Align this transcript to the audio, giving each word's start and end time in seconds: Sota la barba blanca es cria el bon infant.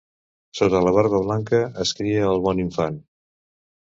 Sota 0.59 0.79
la 0.85 0.93
barba 0.95 1.19
blanca 1.25 1.59
es 1.85 1.93
cria 1.99 2.25
el 2.31 2.43
bon 2.47 2.61
infant. 2.65 2.97